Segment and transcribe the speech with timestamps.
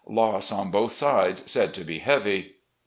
[0.09, 2.55] Loss on both sides said to be heavy.